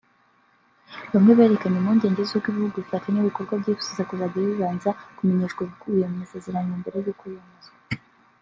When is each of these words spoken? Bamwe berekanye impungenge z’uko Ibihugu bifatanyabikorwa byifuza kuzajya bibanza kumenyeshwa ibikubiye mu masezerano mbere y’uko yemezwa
Bamwe 1.13 1.31
berekanye 1.39 1.77
impungenge 1.79 2.21
z’uko 2.29 2.47
Ibihugu 2.49 2.75
bifatanyabikorwa 2.83 3.53
byifuza 3.61 4.07
kuzajya 4.09 4.39
bibanza 4.49 4.89
kumenyeshwa 5.17 5.59
ibikubiye 5.63 6.05
mu 6.11 6.15
masezerano 6.23 6.71
mbere 6.81 6.97
y’uko 7.03 7.25
yemezwa 7.33 7.75